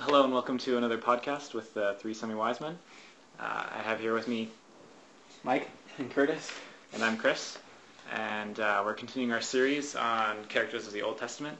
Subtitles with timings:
[0.00, 2.78] Hello and welcome to another podcast with the three semi-wise men.
[3.38, 4.48] Uh, I have here with me,
[5.44, 6.50] Mike and Curtis.
[6.92, 7.58] and I'm Chris,
[8.12, 11.58] and uh, we're continuing our series on characters of the Old Testament.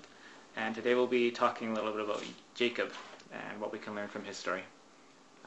[0.57, 2.23] And today we'll be talking a little bit about
[2.55, 2.91] Jacob
[3.33, 4.63] and what we can learn from his story.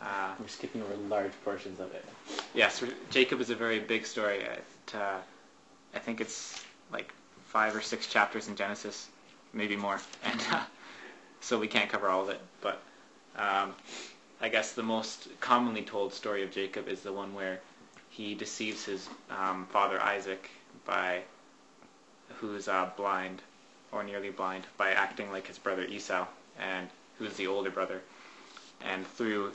[0.02, 2.06] Uh, We're skipping over large portions of it.
[2.54, 4.40] yes, Jacob is a very big story.
[4.40, 5.18] It, uh,
[5.96, 7.12] I think it's like
[7.46, 9.08] five or six chapters in Genesis,
[9.54, 10.62] maybe more, and uh,
[11.44, 12.42] so we can't cover all of it.
[12.62, 12.82] But
[13.36, 13.76] um,
[14.42, 17.60] I guess the most commonly told story of Jacob is the one where
[18.10, 20.50] he deceives his um, father Isaac
[20.86, 21.22] by
[22.36, 23.42] who's uh, blind
[23.92, 26.26] or nearly blind by acting like his brother Esau,
[26.60, 26.88] and
[27.20, 28.02] who's the older brother,
[28.86, 29.52] and through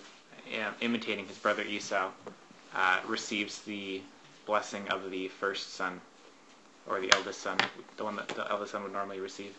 [0.64, 2.11] um, imitating his brother Esau,
[2.75, 4.00] uh, receives the
[4.47, 6.00] blessing of the first son,
[6.89, 7.59] or the eldest son,
[7.97, 9.55] the one that the eldest son would normally receive.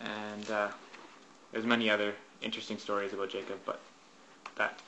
[0.00, 0.68] And uh,
[1.52, 3.80] there's many other interesting stories about Jacob, but
[4.56, 4.78] that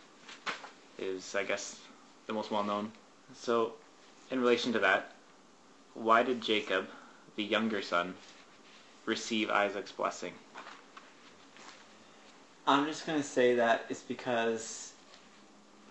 [0.99, 1.81] is, I guess,
[2.27, 2.93] the most well known.
[3.35, 3.75] So,
[4.31, 5.13] in relation to that,
[5.95, 6.89] why did Jacob,
[7.37, 8.15] the younger son,
[9.07, 10.33] receive Isaac's blessing?
[12.67, 14.93] I'm just gonna say that it's because,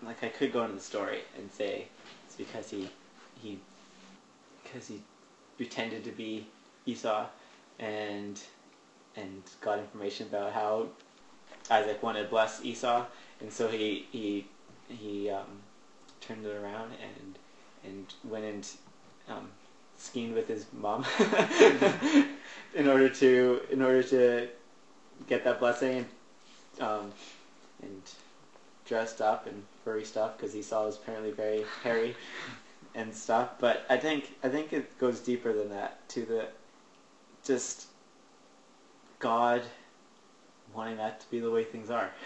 [0.02, 1.88] like, I could go into the story and say
[2.26, 2.88] it's because he,
[3.42, 3.58] he,
[4.62, 5.02] because he
[5.56, 6.46] pretended to be
[6.86, 7.26] Esau,
[7.78, 8.40] and
[9.16, 10.86] and got information about how
[11.70, 13.04] Isaac wanted to bless Esau,
[13.40, 14.46] and so he he
[14.88, 15.62] he um,
[16.20, 17.38] turned it around and
[17.84, 18.68] and went and
[19.28, 19.48] um,
[19.96, 21.04] schemed with his mom
[22.74, 24.48] in order to in order to
[25.28, 25.98] get that blessing
[26.78, 27.12] and um,
[27.82, 28.02] and
[28.86, 32.16] dressed up and furry stuff because Esau was apparently very hairy
[32.94, 33.50] and stuff.
[33.58, 36.48] But I think I think it goes deeper than that to the
[37.44, 37.86] just
[39.20, 39.62] God
[40.74, 42.10] wanting that to be the way things are.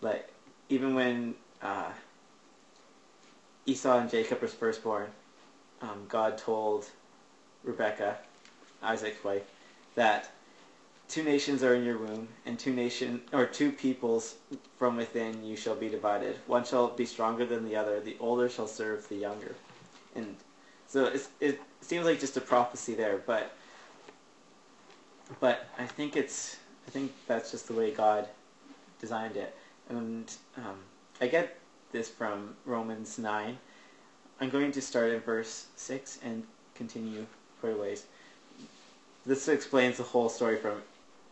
[0.00, 0.32] Like
[0.68, 1.90] even when uh,
[3.66, 5.08] Esau and Jacob was first born,
[5.82, 6.86] um, God told
[7.64, 8.16] Rebecca,
[8.80, 9.42] Isaac's wife,
[9.96, 10.30] that
[11.08, 14.36] two nations are in your womb, and two nation or two peoples
[14.78, 16.36] from within you shall be divided.
[16.46, 17.98] One shall be stronger than the other.
[17.98, 19.54] The older shall serve the younger.
[20.14, 20.36] And
[20.86, 23.52] so it seems like just a prophecy there, but
[25.40, 26.56] but I think it's
[26.86, 28.28] I think that's just the way God
[29.00, 29.54] designed it.
[29.88, 30.76] And um,
[31.20, 31.58] I get
[31.92, 33.58] this from Romans nine.
[34.40, 36.44] I'm going to start in verse six and
[36.74, 37.26] continue
[37.60, 38.06] quite a ways.
[39.26, 40.82] This explains the whole story from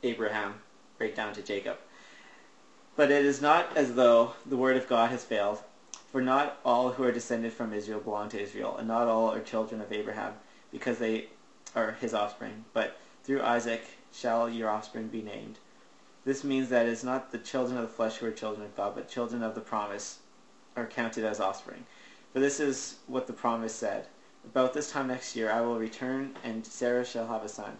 [0.02, 0.54] Abraham
[0.98, 1.76] right down to Jacob.
[2.96, 5.60] But it is not as though the word of God has failed,
[6.10, 9.40] for not all who are descended from Israel belong to Israel, and not all are
[9.40, 10.32] children of Abraham,
[10.72, 11.26] because they
[11.74, 12.64] are his offspring.
[12.72, 15.58] But through Isaac shall your offspring be named.
[16.24, 18.76] This means that it is not the children of the flesh who are children of
[18.76, 20.20] God, but children of the promise
[20.76, 21.84] are counted as offspring.
[22.32, 24.06] For this is what the promise said.
[24.44, 27.76] About this time next year I will return, and Sarah shall have a son.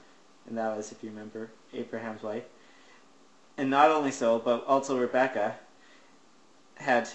[0.49, 2.45] And that was, if you remember, Abraham's wife.
[3.57, 5.57] And not only so, but also Rebekah
[6.75, 7.09] had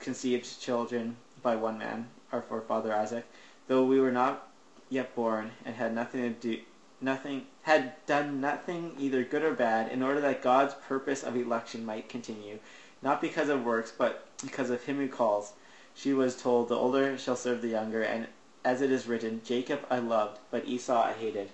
[0.00, 3.24] conceived children by one man, our forefather Isaac,
[3.68, 4.48] though we were not
[4.90, 6.60] yet born and had nothing to do
[7.02, 11.84] nothing had done nothing either good or bad in order that God's purpose of election
[11.84, 12.58] might continue,
[13.02, 15.52] not because of works, but because of him who calls.
[15.94, 18.26] She was told, The older shall serve the younger, and
[18.64, 21.50] as it is written, Jacob I loved, but Esau I hated.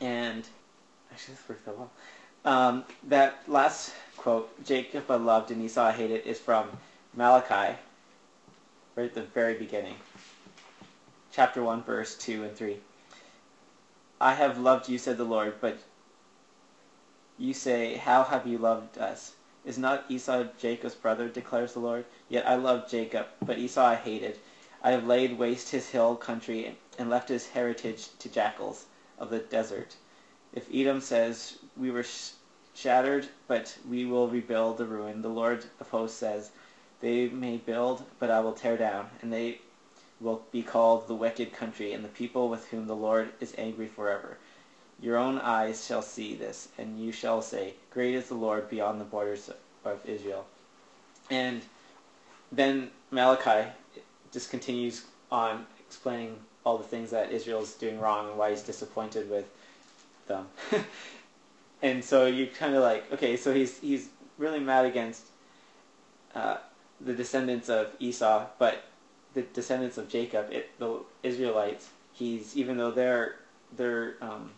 [0.00, 0.46] And
[1.10, 1.90] actually this worked out well.
[2.44, 6.68] Um, that last quote, Jacob I loved and Esau I hated, is from
[7.14, 7.76] Malachi,
[8.94, 9.96] right at the very beginning.
[11.32, 12.76] Chapter 1, verse 2 and 3.
[14.20, 15.78] I have loved you, said the Lord, but
[17.36, 19.34] you say, How have you loved us?
[19.62, 22.06] Is not Esau Jacob's brother, declares the Lord?
[22.30, 24.38] Yet I loved Jacob, but Esau I hated.
[24.82, 28.86] I have laid waste his hill country and left his heritage to jackals
[29.18, 29.96] of the desert.
[30.54, 32.30] If Edom says, We were sh-
[32.74, 36.52] shattered, but we will rebuild the ruin, the Lord of hosts says,
[37.00, 39.60] They may build, but I will tear down, and they
[40.20, 43.86] will be called the wicked country, and the people with whom the Lord is angry
[43.86, 44.38] forever.
[45.00, 49.00] Your own eyes shall see this, and you shall say, Great is the Lord beyond
[49.00, 49.50] the borders
[49.84, 50.46] of Israel.
[51.30, 51.62] And
[52.50, 53.70] then Malachi
[54.32, 58.62] just continues on explaining all the things that Israel is doing wrong and why he's
[58.62, 59.46] disappointed with
[60.26, 60.46] them.
[61.82, 64.08] and so you kind of like, okay, so he's he's
[64.38, 65.22] really mad against
[66.34, 66.56] uh,
[67.00, 68.84] the descendants of Esau, but
[69.36, 73.36] the descendants of Jacob, it, the Israelites, he's even though they're
[73.76, 74.50] they're um,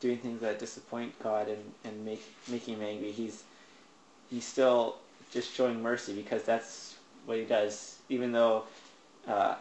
[0.00, 3.10] doing things that disappoint God and, and make making him angry.
[3.10, 3.42] He's
[4.30, 4.96] he's still
[5.32, 7.96] just showing mercy because that's what he does.
[8.10, 8.64] Even though
[9.26, 9.54] uh,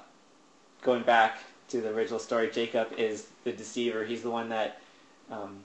[0.81, 1.39] going back
[1.69, 4.03] to the original story, Jacob is the deceiver.
[4.03, 4.81] He's the one that
[5.31, 5.59] um,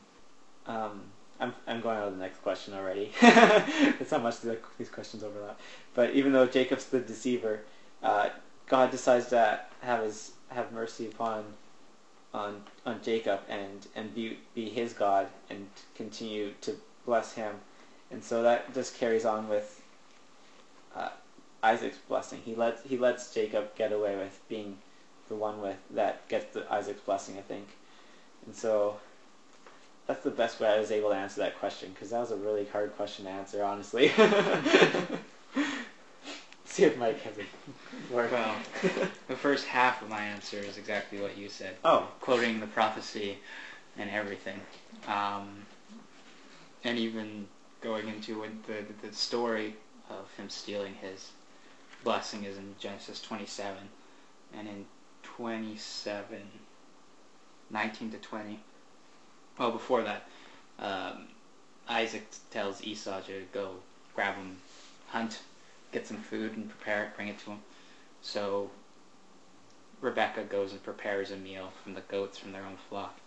[0.66, 1.00] um,
[1.40, 3.10] I'm, I'm going on to the next question already.
[3.20, 4.36] it's not much
[4.78, 5.58] these questions overlap.
[5.94, 7.62] But even though Jacob's the deceiver,
[8.02, 8.30] uh,
[8.70, 11.44] God decides to have his have mercy upon
[12.32, 17.56] on on Jacob and and be be his God and continue to bless him,
[18.12, 19.82] and so that just carries on with
[20.94, 21.10] uh,
[21.64, 22.40] Isaac's blessing.
[22.44, 24.78] He lets he lets Jacob get away with being
[25.28, 27.66] the one with that gets the Isaac's blessing, I think,
[28.46, 28.98] and so
[30.06, 32.36] that's the best way I was able to answer that question because that was a
[32.36, 34.12] really hard question to answer, honestly.
[36.70, 38.30] See if Mike has a word.
[38.30, 38.54] Well,
[39.26, 43.38] the first half of my answer is exactly what you said, Oh, quoting the prophecy
[43.98, 44.60] and everything,
[45.08, 45.66] um,
[46.84, 47.48] and even
[47.80, 49.74] going into the the story
[50.08, 51.32] of him stealing his
[52.04, 53.76] blessing is in Genesis 27,
[54.56, 54.86] and in
[55.24, 56.38] 27,
[57.68, 58.60] 19 to 20.
[59.58, 60.28] Well, before that,
[60.78, 61.26] um,
[61.88, 63.74] Isaac tells Esau to go
[64.14, 64.58] grab him,
[65.08, 65.40] hunt,
[65.92, 67.60] get some food, and prepare it, bring it to him.
[68.22, 68.70] So
[70.00, 73.18] Rebecca goes and prepares a meal from the goats from their own flock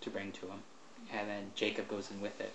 [0.00, 0.62] to bring to him,
[1.12, 2.52] and then Jacob goes in with it.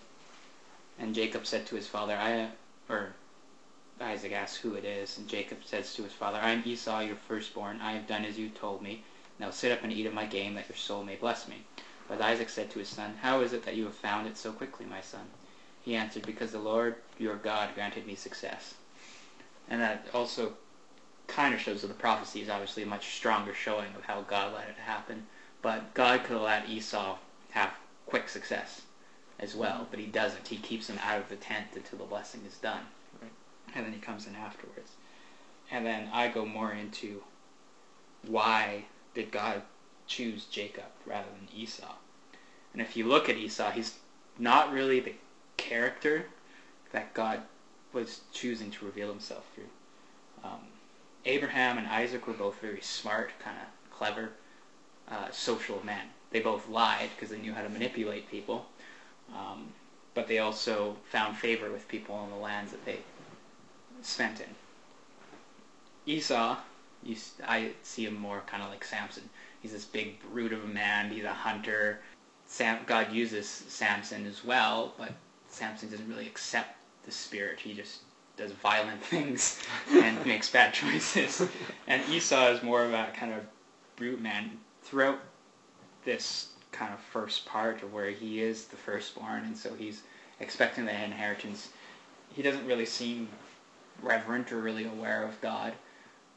[0.98, 2.52] And Jacob said to his father, "I,"
[2.90, 3.14] or
[4.00, 7.16] Isaac asks who it is, and Jacob says to his father, "I am Esau, your
[7.16, 7.82] firstborn.
[7.82, 9.04] I have done as you told me.
[9.40, 11.66] Now sit up and eat of my game, that your soul may bless me."
[12.08, 14.52] But Isaac said to his son, How is it that you have found it so
[14.52, 15.28] quickly, my son?
[15.82, 18.76] He answered, Because the Lord your God granted me success.
[19.70, 20.54] And that also
[21.28, 24.54] kind of shows that the prophecy is obviously a much stronger showing of how God
[24.54, 25.26] let it happen.
[25.62, 27.18] But God could have let Esau
[27.52, 27.72] have
[28.06, 28.82] quick success
[29.40, 30.48] as well, but he doesn't.
[30.48, 32.82] He keeps him out of the tent until the blessing is done.
[33.22, 33.32] Right.
[33.74, 34.92] And then he comes in afterwards.
[35.72, 37.24] And then I go more into
[38.28, 39.64] why did God
[40.08, 41.96] choose Jacob rather than Esau.
[42.74, 43.96] And if you look at Esau, he's
[44.38, 45.14] not really the
[45.58, 46.26] character
[46.92, 47.42] that God
[47.96, 49.70] was choosing to reveal himself through.
[50.44, 50.60] Um,
[51.26, 54.30] Abraham and Isaac were both very smart, kind of clever,
[55.10, 56.06] uh, social men.
[56.30, 58.68] They both lied because they knew how to manipulate people,
[59.34, 59.68] um,
[60.14, 63.00] but they also found favor with people in the lands that they
[64.04, 64.48] spent in.
[66.06, 66.58] Esau,
[67.02, 67.16] you,
[67.48, 69.28] I see him more kind of like Samson
[69.66, 71.10] he's this big brute of a man.
[71.10, 72.00] He's a hunter.
[72.46, 75.12] Sam, God uses Samson as well, but
[75.50, 77.60] Samson doesn't really accept the spirit.
[77.60, 78.02] He just
[78.38, 79.62] does violent things
[79.92, 81.48] and makes bad choices.
[81.88, 83.40] And Esau is more of a kind of
[83.96, 84.52] brute man.
[84.84, 85.20] Throughout
[86.04, 90.04] this kind of first part of where he is the firstborn, and so he's
[90.40, 91.70] expecting the inheritance,
[92.34, 93.30] he doesn't really seem
[94.02, 95.74] reverent or really aware of God.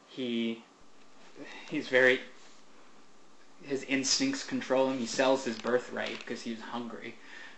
[0.06, 0.62] He
[1.69, 2.20] he's very
[3.62, 4.99] his instincts control him.
[4.99, 7.17] He sells his birthright because he was hungry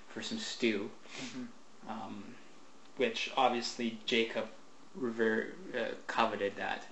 [0.09, 0.91] for some stew,
[1.23, 1.91] Mm-hmm.
[1.91, 2.25] um,
[2.97, 4.49] which obviously Jacob
[4.95, 6.87] rever- uh, coveted that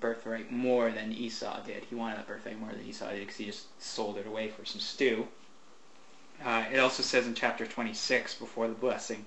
[0.00, 1.84] birthright more than Esau did.
[1.84, 4.64] He wanted that birthright more than Esau did because he just sold it away for
[4.64, 5.26] some stew.
[6.44, 9.26] Uh, it also says in chapter 26 before the blessing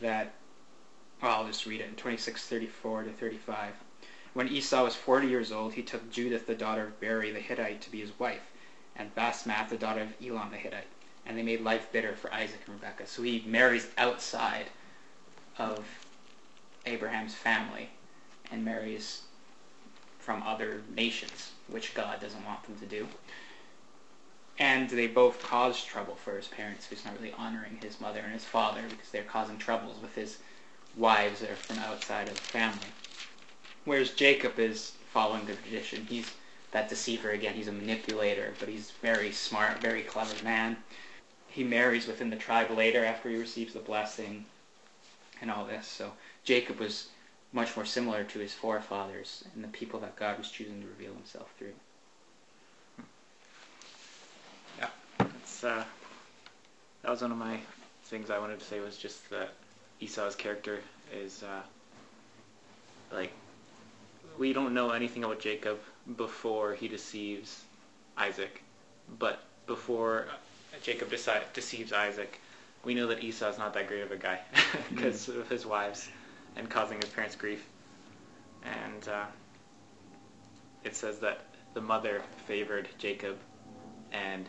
[0.00, 0.34] that,
[1.22, 3.74] well, I'll just read it in 26:34 to 35.
[4.34, 7.82] When Esau was 40 years old, he took Judith, the daughter of Beeri the Hittite,
[7.82, 8.50] to be his wife,
[8.96, 10.86] and Basemath, the daughter of Elon the Hittite.
[11.26, 13.06] And they made life bitter for Isaac and Rebekah.
[13.06, 14.70] So he marries outside
[15.58, 15.84] of
[16.86, 17.90] Abraham's family
[18.50, 19.22] and marries
[20.18, 23.08] from other nations, which God doesn't want them to do.
[24.58, 28.32] And they both cause trouble for his parents, who's not really honoring his mother and
[28.32, 30.38] his father because they're causing troubles with his
[30.96, 32.86] wives that are from outside of the family.
[33.84, 36.06] Whereas Jacob is following the tradition.
[36.08, 36.30] He's
[36.70, 37.54] that deceiver again.
[37.54, 40.76] He's a manipulator, but he's very smart, very clever man.
[41.48, 44.46] He marries within the tribe later after he receives the blessing
[45.42, 45.86] and all this.
[45.86, 46.12] So
[46.44, 47.08] Jacob was
[47.52, 51.12] much more similar to his forefathers and the people that God was choosing to reveal
[51.12, 51.74] himself through.
[54.78, 55.84] Yeah, that's, uh,
[57.02, 57.58] that was one of my
[58.04, 59.50] things I wanted to say was just that
[60.00, 60.80] Esau's character
[61.14, 61.62] is uh,
[63.12, 63.32] like
[64.38, 65.78] we don't know anything about Jacob
[66.16, 67.62] before he deceives
[68.16, 68.62] Isaac,
[69.18, 70.26] but before
[70.82, 71.10] Jacob
[71.52, 72.40] deceives Isaac,
[72.84, 74.40] we know that Esau's not that great of a guy
[74.90, 76.08] because of his wives
[76.56, 77.66] and causing his parents grief.
[78.64, 79.24] And uh,
[80.84, 81.42] it says that
[81.74, 83.38] the mother favored Jacob
[84.12, 84.48] and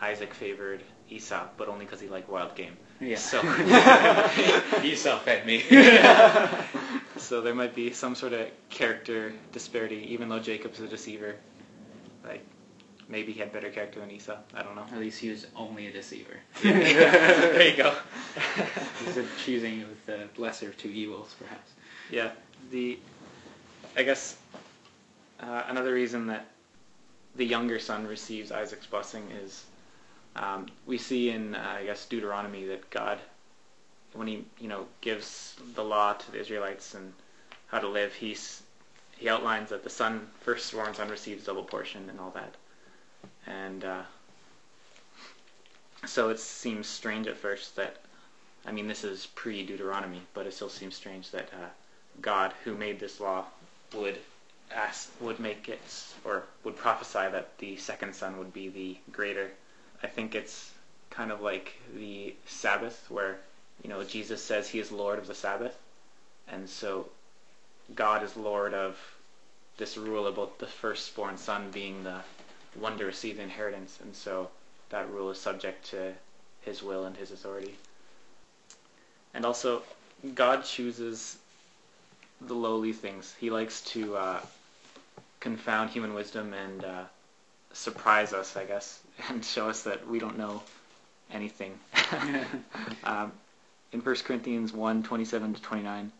[0.00, 2.76] Isaac favored Esau, but only because he liked wild game.
[3.00, 3.16] Yeah.
[3.16, 3.40] So,
[4.82, 5.60] Esau fed me.
[7.16, 11.36] so there might be some sort of character disparity, even though Jacob's a deceiver.
[12.24, 12.44] Like,
[13.08, 14.36] maybe he had better character than Esau.
[14.54, 14.84] I don't know.
[14.92, 16.36] At least he was only a deceiver.
[16.62, 17.94] there you go.
[19.04, 21.70] He's choosing with the lesser of two evils, perhaps.
[22.10, 22.30] Yeah,
[22.70, 22.98] the
[23.96, 24.36] I guess
[25.40, 26.46] uh, another reason that
[27.36, 29.64] the younger son receives Isaac's blessing is
[30.34, 33.18] um, we see in uh, I guess Deuteronomy that God,
[34.12, 37.12] when he you know gives the law to the Israelites and
[37.68, 38.62] how to live, he's
[39.16, 42.54] he outlines that the son, firstborn son, receives double portion and all that,
[43.46, 44.02] and uh,
[46.06, 47.96] so it seems strange at first that
[48.64, 51.48] I mean this is pre Deuteronomy, but it still seems strange that.
[51.52, 51.68] Uh,
[52.20, 53.44] God who made this law
[53.94, 54.18] would
[54.74, 55.80] ask, would make it
[56.24, 59.50] or would prophesy that the second son would be the greater.
[60.02, 60.72] I think it's
[61.10, 63.38] kind of like the Sabbath where
[63.82, 65.76] you know Jesus says he is Lord of the Sabbath,
[66.48, 67.08] and so
[67.94, 68.98] God is Lord of
[69.76, 72.20] this rule about the firstborn son being the
[72.80, 74.50] one to receive the inheritance, and so
[74.90, 76.12] that rule is subject to
[76.62, 77.76] his will and his authority.
[79.34, 79.82] And also,
[80.34, 81.38] God chooses
[82.40, 83.34] the lowly things.
[83.38, 84.40] He likes to uh,
[85.40, 87.04] confound human wisdom and uh,
[87.72, 90.62] surprise us, I guess, and show us that we don't know
[91.30, 91.78] anything.
[93.04, 93.32] um,
[93.92, 96.12] in 1 Corinthians 1, 27 to 29,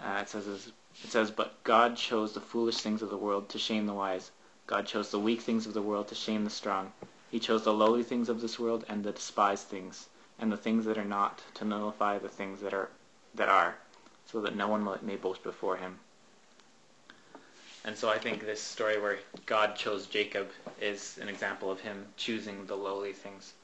[0.00, 3.58] uh, it says, it says, But God chose the foolish things of the world to
[3.58, 4.30] shame the wise.
[4.68, 6.92] God chose the weak things of the world to shame the strong.
[7.30, 10.08] He chose the lowly things of this world and the despised things,
[10.38, 12.90] and the things that are not, to nullify the things that are,
[13.34, 13.76] that are
[14.26, 15.98] so that no one may boast before him.
[17.86, 22.04] And so I think this story where God chose Jacob is an example of him
[22.18, 23.54] choosing the lowly things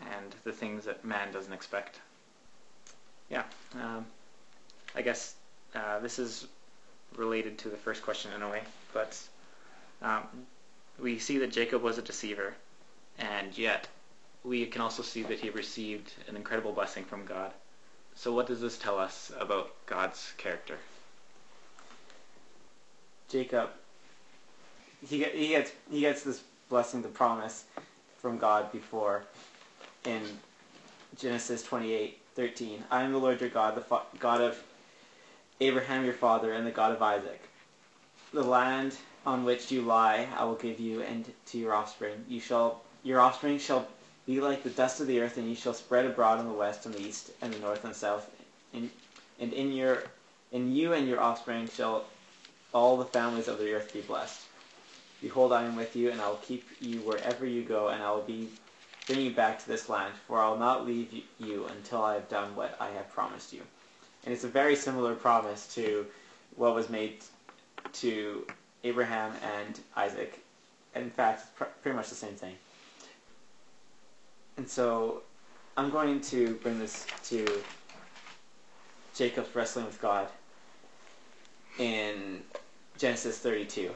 [0.00, 1.98] and the things that man doesn't expect.
[3.30, 3.42] Yeah,
[3.82, 4.06] um,
[4.94, 5.34] I guess
[5.74, 6.46] uh, this is
[7.16, 9.18] related to the first question in a way, but
[10.02, 10.22] um,
[10.98, 12.54] we see that Jacob was a deceiver,
[13.18, 13.88] and yet
[14.44, 17.52] we can also see that he received an incredible blessing from God.
[18.14, 20.78] So what does this tell us about God's character?
[23.28, 23.70] Jacob,
[25.06, 27.64] he, get, he gets he gets this blessing, the promise
[28.18, 29.24] from God before
[30.04, 30.22] in
[31.18, 32.84] Genesis 28, 13.
[32.90, 34.62] I am the Lord your God, the fa- God of
[35.60, 37.40] Abraham your father, and the God of Isaac.
[38.32, 42.24] The land on which you lie I will give you and to your offspring.
[42.28, 43.86] You shall your offspring shall
[44.26, 46.86] be like the dust of the earth, and you shall spread abroad in the west
[46.86, 48.30] and the east and the north and south.
[48.72, 48.90] And,
[49.38, 50.02] and in your
[50.52, 52.04] in you and your offspring shall
[52.72, 54.40] all the families of the earth be blessed.
[55.20, 58.10] Behold, I am with you, and I will keep you wherever you go, and I
[58.10, 58.48] will be
[59.06, 62.28] bring you back to this land, for I will not leave you until I have
[62.28, 63.62] done what I have promised you.
[64.24, 66.06] And it's a very similar promise to
[66.56, 67.22] what was made
[67.94, 68.46] to
[68.84, 70.40] Abraham and Isaac.
[70.94, 72.54] In fact, it's pretty much the same thing.
[74.56, 75.22] And so
[75.76, 77.60] I'm going to bring this to
[79.16, 80.28] Jacob's wrestling with God
[81.78, 82.42] in
[82.98, 83.90] Genesis 32.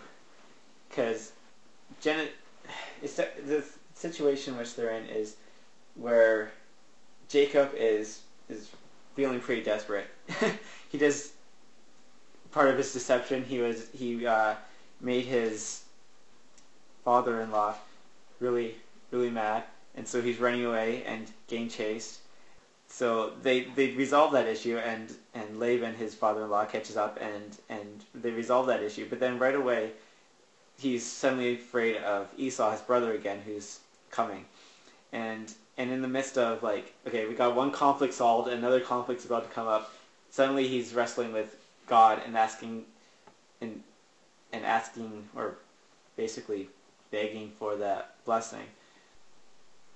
[0.88, 1.33] Because
[2.00, 2.28] Gen-
[3.00, 3.64] the
[3.95, 5.37] situation which they're in is
[5.95, 6.50] where
[7.28, 8.71] Jacob is is
[9.14, 10.07] feeling pretty desperate.
[10.88, 11.33] he does
[12.50, 13.45] part of his deception.
[13.45, 14.54] He was he uh,
[15.00, 15.83] made his
[17.05, 17.75] father-in-law
[18.40, 18.75] really
[19.11, 19.64] really mad
[19.99, 22.21] and so he's running away and getting chased.
[22.87, 28.05] So they they resolve that issue, and and Laban, his father-in-law, catches up, and and
[28.14, 29.07] they resolve that issue.
[29.11, 29.90] But then right away,
[30.78, 34.47] he's suddenly afraid of Esau, his brother, again, who's coming,
[35.12, 39.26] and and in the midst of like, okay, we got one conflict solved, another conflict's
[39.26, 39.93] about to come up.
[40.31, 42.85] Suddenly, he's wrestling with God and asking,
[43.61, 43.83] and
[44.52, 45.57] and asking, or
[46.17, 46.69] basically
[47.11, 48.67] begging for that blessing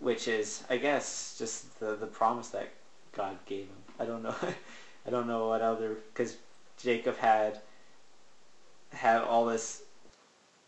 [0.03, 2.69] which is, I guess, just the the promise that
[3.13, 3.83] God gave him.
[3.99, 4.35] I don't know.
[5.07, 6.37] I don't know what other because
[6.77, 7.61] Jacob had
[8.93, 9.83] had all this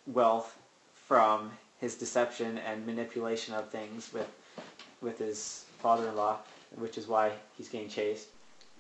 [0.06, 0.56] wealth
[0.94, 4.30] from his deception and manipulation of things with
[5.02, 6.38] with his father-in-law,
[6.76, 8.28] which is why he's getting chased.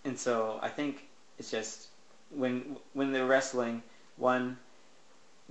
[0.04, 1.08] And so I think
[1.38, 1.88] it's just
[2.30, 3.82] when when they're wrestling,
[4.16, 4.56] one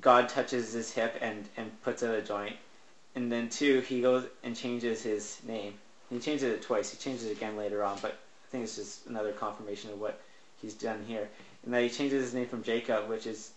[0.01, 2.55] God touches his hip and and puts out a joint,
[3.15, 5.75] and then two, he goes and changes his name.
[6.09, 6.91] He changes it twice.
[6.91, 10.19] He changes it again later on, but I think it's just another confirmation of what
[10.61, 11.29] he's done here.
[11.63, 13.51] And that he changes his name from Jacob, which is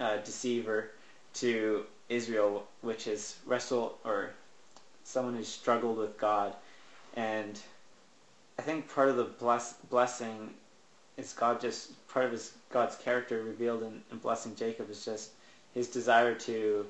[0.00, 0.90] uh, deceiver,
[1.34, 4.30] to Israel, which is wrestle or
[5.04, 6.54] someone who struggled with God.
[7.14, 7.58] and
[8.58, 10.54] I think part of the bless, blessing
[11.16, 15.30] is God just part of his God's character revealed in, in blessing Jacob is just
[15.74, 16.86] his desire to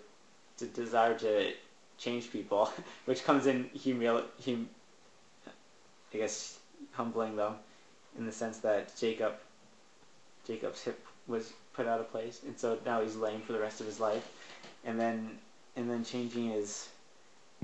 [0.58, 1.52] to desire to
[1.98, 2.70] change people,
[3.04, 4.68] which comes in humil hum,
[6.12, 6.58] I guess
[6.92, 7.54] humbling them
[8.18, 9.34] in the sense that Jacob
[10.46, 13.80] Jacob's hip was put out of place, and so now he's lame for the rest
[13.80, 14.28] of his life,
[14.84, 15.38] and then
[15.76, 16.88] and then changing his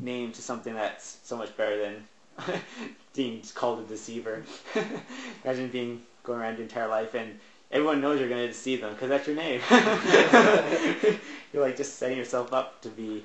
[0.01, 2.05] name to something that's so much better than
[3.15, 4.45] being called a deceiver.
[5.45, 7.39] Imagine being going around your entire life and
[7.71, 9.61] everyone knows you're going to deceive them because that's your name.
[11.53, 13.23] you're like just setting yourself up to be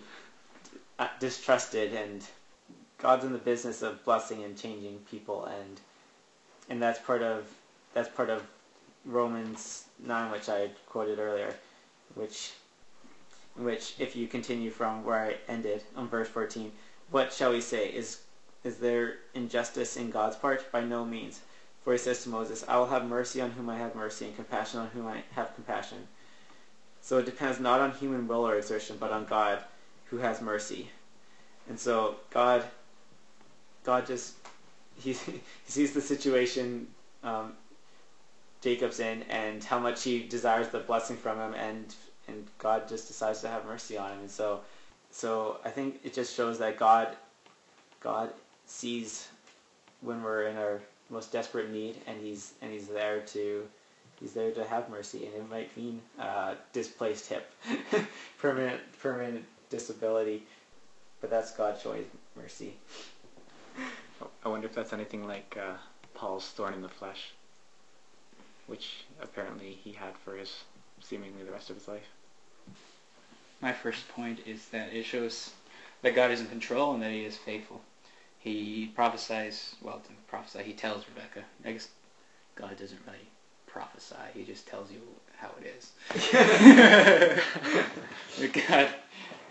[1.00, 2.25] uh, distrusted, and
[2.97, 5.79] God's in the business of blessing and changing people, and
[6.69, 7.47] and that's part of
[7.93, 8.43] that's part of
[9.05, 11.53] Romans nine, which I quoted earlier,
[12.15, 12.53] which
[13.55, 16.71] which if you continue from where I ended on verse fourteen,
[17.12, 18.21] what shall we say is
[18.63, 20.71] is there injustice in God's part?
[20.71, 21.41] By no means.
[21.83, 24.35] For he says to Moses, I will have mercy on whom I have mercy, and
[24.35, 26.07] compassion on whom I have compassion.
[27.01, 29.59] So it depends not on human will or exertion, but on God
[30.05, 30.89] who has mercy.
[31.67, 32.63] And so God,
[33.83, 34.35] God just
[34.95, 36.87] he, he sees the situation
[37.23, 37.53] um,
[38.61, 41.93] Jacob's in and how much he desires the blessing from him, and
[42.27, 44.19] and God just decides to have mercy on him.
[44.19, 44.61] And so,
[45.11, 47.17] so I think it just shows that God,
[47.99, 48.29] God
[48.65, 49.27] sees
[49.99, 53.67] when we're in our most desperate need, and he's and he's there to
[54.19, 57.51] he's there to have mercy, and it might mean uh, displaced hip,
[58.39, 60.43] permanent permanent disability,
[61.22, 62.05] but that's God showing
[62.36, 62.75] mercy.
[64.45, 65.74] I wonder if that's anything like uh,
[66.13, 67.31] Paul's thorn in the flesh,
[68.67, 70.63] which apparently he had for his
[71.01, 72.07] seemingly the rest of his life.
[73.62, 75.51] My first point is that it shows
[76.01, 77.81] that God is in control and that He is faithful
[78.43, 81.43] he prophesies, well, to prophesy, he tells Rebecca.
[81.65, 81.88] I guess
[82.55, 83.29] God doesn't really
[83.67, 85.00] prophesy, he just tells you
[85.38, 85.91] how it is.
[88.68, 88.89] God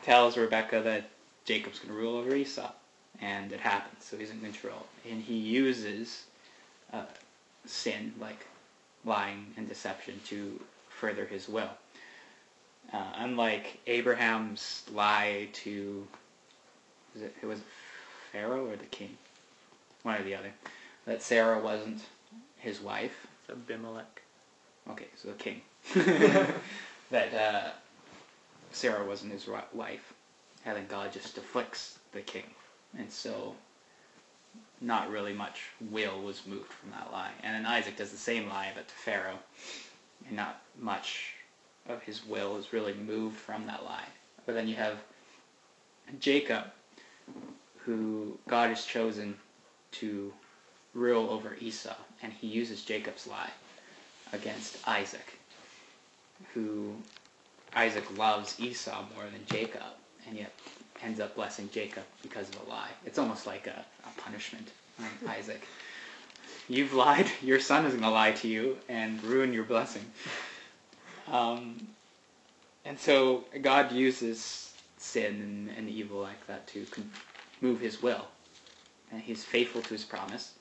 [0.02, 1.08] tells Rebecca that
[1.46, 2.70] Jacob's going to rule over Esau,
[3.22, 4.84] and it happens, so he's in control.
[5.10, 6.24] And he uses
[6.92, 7.04] uh,
[7.64, 8.46] sin, like
[9.06, 11.70] lying and deception, to further his will.
[12.92, 16.06] Uh, unlike Abraham's lie to,
[17.14, 17.60] was it, it was
[18.32, 19.16] Pharaoh or the king?
[20.02, 20.52] One or the other.
[21.06, 22.00] That Sarah wasn't
[22.56, 23.26] his wife.
[23.50, 24.22] Abimelech.
[24.90, 25.60] Okay, so the king.
[27.10, 27.70] that uh,
[28.72, 30.12] Sarah wasn't his wife.
[30.64, 32.44] And then God just afflicts the king.
[32.98, 33.54] And so
[34.80, 37.30] not really much will was moved from that lie.
[37.42, 39.38] And then Isaac does the same lie, but to Pharaoh.
[40.26, 41.34] And not much
[41.88, 44.06] of his will is really moved from that lie.
[44.46, 44.98] But then you have
[46.18, 46.64] Jacob,
[47.84, 49.36] who God has chosen
[49.92, 50.32] to
[50.94, 53.50] rule over Esau, and he uses Jacob's lie
[54.32, 55.38] against Isaac,
[56.54, 56.94] who
[57.74, 59.82] Isaac loves Esau more than Jacob,
[60.26, 60.52] and yet
[61.02, 62.90] ends up blessing Jacob because of a lie.
[63.04, 64.68] It's almost like a, a punishment
[65.00, 65.66] on Isaac.
[66.68, 70.04] You've lied, your son is going to lie to you and ruin your blessing.
[71.30, 71.88] Um,
[72.84, 77.10] and so God uses sin and, and evil like that to con-
[77.62, 78.26] move his will.
[79.10, 80.54] And he's faithful to his promise,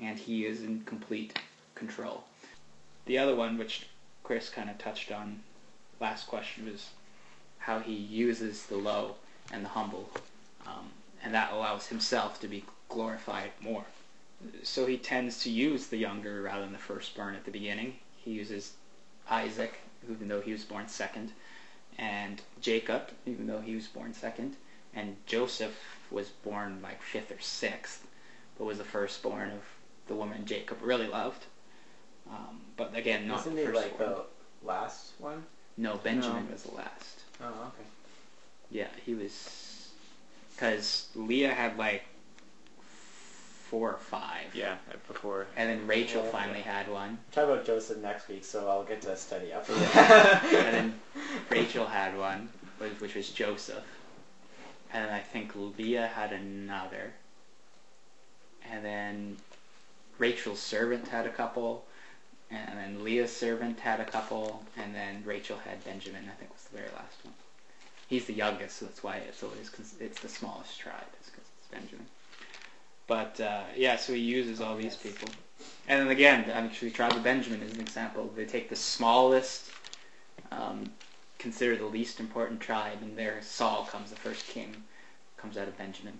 [0.00, 1.38] and he is in complete
[1.74, 2.24] control.
[3.04, 3.86] The other one, which
[4.24, 5.40] Chris kind of touched on
[6.00, 6.90] last question, was
[7.58, 9.16] how he uses the low
[9.52, 10.10] and the humble,
[10.66, 10.90] um,
[11.22, 13.84] and that allows himself to be glorified more.
[14.62, 17.96] So he tends to use the younger rather than the firstborn at the beginning.
[18.16, 18.72] He uses
[19.30, 19.74] Isaac,
[20.10, 21.32] even though he was born second,
[21.98, 24.56] and Jacob, even though he was born second,
[24.94, 25.76] and Joseph
[26.10, 28.06] was born like fifth or sixth,
[28.58, 29.62] but was the firstborn of
[30.08, 31.44] the woman Jacob really loved.
[32.30, 34.10] Um, but again, not Isn't the he like firstborn.
[34.62, 35.44] the last one?
[35.76, 36.52] No, Benjamin No.
[36.52, 37.20] was the last.
[37.42, 37.88] Oh, okay.
[38.70, 39.90] Yeah, he was
[40.54, 42.04] because Leah had like
[43.70, 44.54] four or five.
[44.54, 44.76] Yeah,
[45.08, 45.46] before.
[45.56, 46.30] And then Rachel Yeah.
[46.30, 49.68] finally had one, Talk about Joseph next week, so I'll get to study up.
[49.68, 51.00] and then
[51.50, 53.84] Rachel had one, which which was Joseph.
[54.92, 57.12] And I think Leah had another.
[58.70, 59.36] And then
[60.18, 61.84] Rachel's servant had a couple.
[62.50, 64.64] And then Leah's servant had a couple.
[64.76, 67.34] And then Rachel had Benjamin, I think was the very last one.
[68.08, 71.68] He's the youngest, so that's why it's always, it's the smallest tribe, is because it's
[71.68, 72.06] Benjamin.
[73.08, 75.28] But, uh, yeah, so he uses all these people.
[75.88, 78.30] And then again, I'm actually, tribe of Benjamin is an example.
[78.36, 79.70] They take the smallest,
[80.52, 80.92] um,
[81.38, 84.84] considered the least important tribe, and there Saul comes, the first king,
[85.36, 86.18] comes out of Benjamin.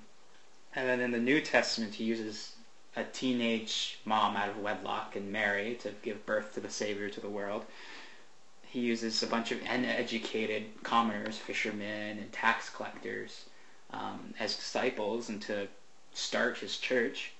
[0.74, 2.54] And then in the New Testament, he uses
[2.96, 7.20] a teenage mom out of wedlock and Mary to give birth to the Savior to
[7.20, 7.64] the world.
[8.66, 13.46] He uses a bunch of uneducated commoners, fishermen, and tax collectors
[13.90, 15.68] um, as disciples and to
[16.12, 17.32] start his church.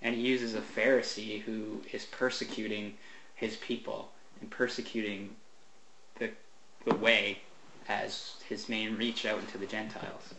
[0.00, 2.94] And he uses a Pharisee who is persecuting
[3.34, 5.36] his people and persecuting
[6.84, 7.38] the way
[7.88, 10.34] as his main reach out into the Gentiles.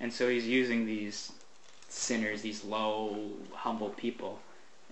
[0.00, 1.32] And so he's using these
[1.88, 4.40] sinners, these low, humble people,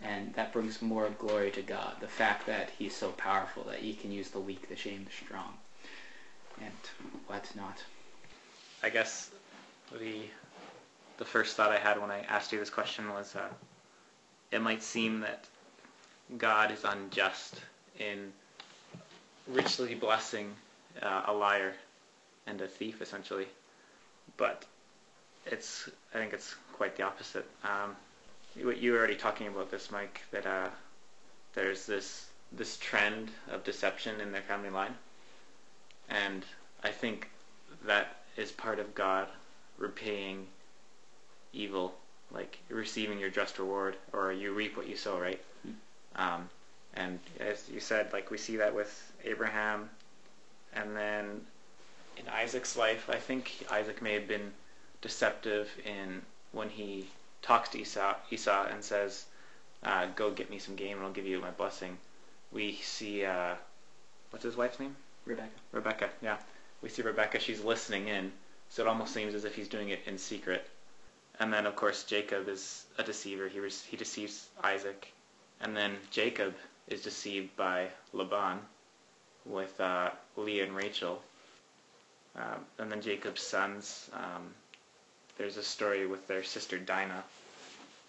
[0.02, 1.96] and that brings more glory to God.
[2.00, 5.24] The fact that he's so powerful that he can use the weak, the shame, the
[5.24, 5.54] strong,
[6.60, 6.72] and
[7.26, 7.82] what not.
[8.82, 9.30] I guess
[9.92, 10.22] the
[11.18, 13.48] the first thought I had when I asked you this question was, uh,
[14.50, 15.44] it might seem that
[16.38, 17.60] God is unjust
[17.98, 18.32] in
[19.46, 20.54] richly blessing
[21.02, 21.72] uh, a liar
[22.46, 23.46] and a thief, essentially.
[24.36, 24.64] But
[25.46, 27.46] it's I think it's quite the opposite.
[27.64, 27.96] Um,
[28.56, 30.68] you, you were already talking about this, Mike, that uh,
[31.54, 34.94] there's this this trend of deception in their family line,
[36.08, 36.44] and
[36.82, 37.30] I think
[37.86, 39.28] that is part of God
[39.78, 40.46] repaying
[41.52, 41.94] evil,
[42.32, 45.40] like receiving your just reward, or you reap what you sow, right?
[46.16, 46.48] Um,
[46.94, 49.88] and as you said, like we see that with Abraham,
[50.74, 51.46] and then
[52.16, 54.52] in Isaac's life, I think Isaac may have been
[55.00, 57.08] deceptive in when he
[57.42, 59.26] talks to Esau, Esau and says,
[59.82, 61.98] uh, "Go get me some game, and I'll give you my blessing."
[62.52, 63.54] We see uh,
[64.30, 64.96] what's his wife's name?
[65.24, 65.60] Rebecca.
[65.72, 66.10] Rebecca.
[66.20, 66.38] Yeah,
[66.82, 67.38] we see Rebecca.
[67.38, 68.32] She's listening in,
[68.68, 70.68] so it almost seems as if he's doing it in secret.
[71.38, 73.48] And then, of course, Jacob is a deceiver.
[73.48, 75.12] He res- he deceives Isaac,
[75.60, 76.54] and then Jacob
[76.88, 78.60] is deceived by Laban
[79.50, 81.20] with uh, Leah and Rachel.
[82.36, 84.08] Um, and then Jacob's sons.
[84.12, 84.54] Um,
[85.36, 87.24] there's a story with their sister Dinah,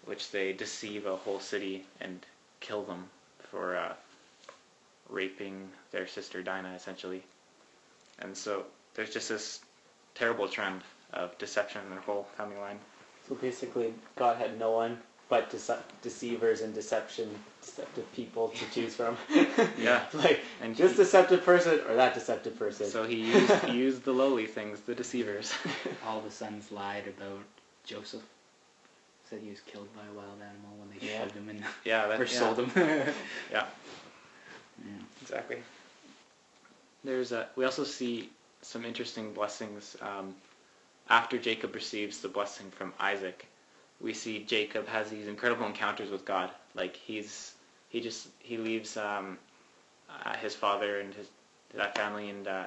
[0.04, 2.24] which they deceive a whole city and
[2.60, 3.04] kill them
[3.50, 3.92] for uh,
[5.08, 7.22] raping their sister Dinah, essentially.
[8.20, 9.60] And so there's just this
[10.14, 12.78] terrible trend of deception in their whole family line.
[13.28, 17.30] So basically, God had no one but dece- deceivers and deception,
[17.62, 19.16] deceptive people to choose from.
[19.78, 20.02] Yeah.
[20.12, 22.86] like And this he- deceptive person or that deceptive person.
[22.86, 25.52] So he used, he used the lowly things, the deceivers.
[26.06, 27.40] All the sons lied about
[27.84, 28.22] Joseph.
[29.30, 31.20] Said he was killed by a wild animal when they Yeah.
[31.22, 32.38] shoved him in yeah, that, or yeah.
[32.38, 32.70] sold him.
[32.76, 33.12] Yeah,
[33.50, 33.64] Yeah.
[35.22, 35.58] exactly.
[37.04, 38.30] There's a, we also see
[38.62, 40.34] some interesting blessings um,
[41.08, 43.46] after Jacob receives the blessing from Isaac.
[44.02, 46.50] We see Jacob has these incredible encounters with God.
[46.74, 47.52] Like he's
[47.88, 49.38] he just he leaves um,
[50.10, 51.28] uh, his father and his
[51.74, 52.64] that family and uh,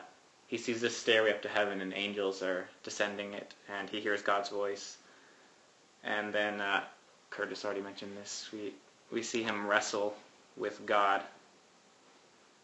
[0.47, 4.21] he sees this stairway up to heaven and angels are descending it and he hears
[4.21, 4.97] God's voice.
[6.03, 6.83] And then uh,
[7.29, 8.49] Curtis already mentioned this.
[8.53, 8.73] We
[9.11, 10.15] we see him wrestle
[10.57, 11.21] with God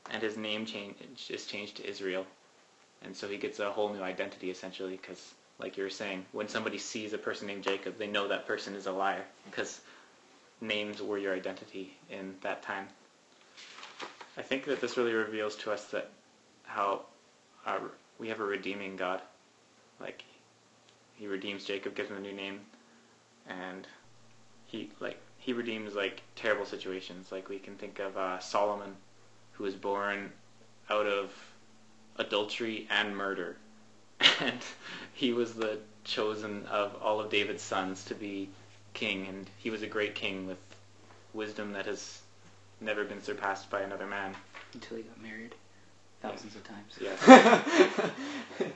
[0.09, 0.95] and his name change
[1.29, 2.25] is changed to Israel,
[3.03, 4.97] and so he gets a whole new identity essentially.
[4.97, 8.47] Because, like you were saying, when somebody sees a person named Jacob, they know that
[8.47, 9.79] person is a liar because
[10.59, 12.87] names were your identity in that time.
[14.37, 16.09] I think that this really reveals to us that
[16.63, 17.01] how
[17.65, 17.79] our,
[18.17, 19.21] we have a redeeming God.
[19.99, 20.23] Like
[21.15, 22.59] he redeems Jacob, gives him a new name,
[23.47, 23.87] and
[24.65, 27.31] he like he redeems like terrible situations.
[27.31, 28.95] Like we can think of uh, Solomon,
[29.53, 30.31] who was born
[30.89, 31.31] out of
[32.17, 33.57] adultery and murder,
[34.39, 34.59] and
[35.13, 38.49] he was the chosen of all of David's sons to be
[38.93, 40.57] king, and he was a great king with
[41.33, 42.19] wisdom that has
[42.79, 44.35] never been surpassed by another man.
[44.73, 45.53] Until he got married.
[46.21, 46.97] Thousands of times.
[46.99, 47.15] Yeah,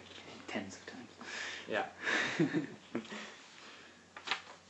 [0.48, 1.10] Tens of times.
[1.70, 1.86] yeah.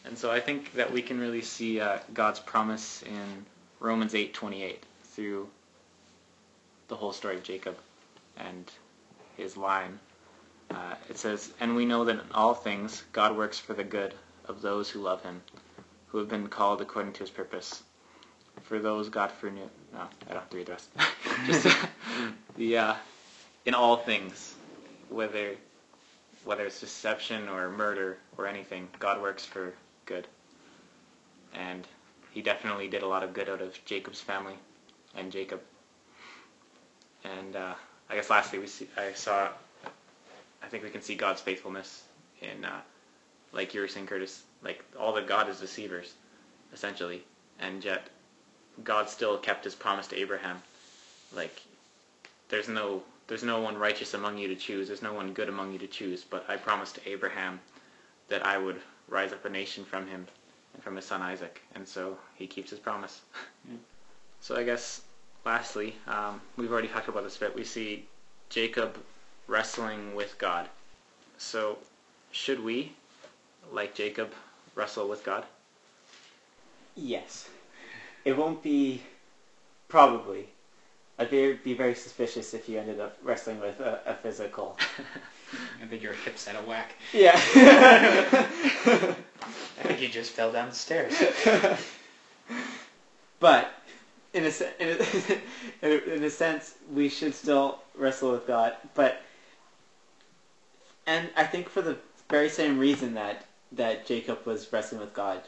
[0.05, 3.45] And so I think that we can really see uh, God's promise in
[3.79, 5.49] Romans 8:28 through
[6.88, 7.75] the whole story of Jacob
[8.38, 8.71] and
[9.35, 9.99] his line.
[10.75, 14.13] Uh, it says, "And we know that in all things God works for the good
[14.45, 15.41] of those who love Him,
[16.07, 17.83] who have been called according to His purpose.
[18.63, 20.89] For those God foreknew." No, I don't have to read the rest.
[21.45, 21.77] Just
[22.57, 22.95] the uh,
[23.65, 24.55] in all things,
[25.09, 25.55] whether
[26.45, 29.73] whether it's deception or murder or anything, God works for
[30.05, 30.27] good.
[31.53, 31.88] And
[32.31, 34.55] he definitely did a lot of good out of Jacob's family
[35.15, 35.61] and Jacob.
[37.23, 37.73] And uh,
[38.09, 39.49] I guess lastly, we see, I saw,
[40.65, 42.04] I think we can see God's faithfulness
[42.41, 42.82] in, uh,
[43.54, 46.13] like you were saying, Curtis, like all that God is deceivers,
[46.73, 47.23] essentially.
[47.60, 48.10] And yet,
[48.84, 50.62] God still kept his promise to Abraham.
[51.34, 51.62] Like,
[52.49, 54.88] there's no there's no one righteous among you to choose.
[54.88, 56.23] There's no one good among you to choose.
[56.23, 57.60] But I promised to Abraham
[58.28, 60.28] that I would rise up a nation from him
[60.73, 63.21] and from his son Isaac, and so he keeps his promise.
[63.69, 63.78] Yeah.
[64.41, 65.01] So I guess
[65.45, 67.56] lastly, um, we've already talked about this bit.
[67.56, 68.06] We see
[68.49, 68.97] Jacob
[69.47, 70.69] wrestling with God.
[71.38, 71.77] So
[72.31, 72.93] should we,
[73.71, 74.31] like Jacob,
[74.75, 75.45] wrestle with God?
[76.95, 77.49] Yes.
[78.23, 79.01] It won't be
[79.88, 80.49] probably.
[81.17, 84.77] I'd be, be very suspicious if you ended up wrestling with a, a physical.
[85.81, 86.95] I think your hips out of whack.
[87.13, 87.39] Yeah.
[87.55, 89.15] I
[89.84, 91.13] think you just fell down the stairs.
[93.39, 93.71] but
[94.34, 98.73] in a, in, a, in a in a sense, we should still wrestle with God.
[98.93, 99.21] But
[101.06, 101.98] and I think for the
[102.30, 105.41] very same reason that that Jacob was wrestling with God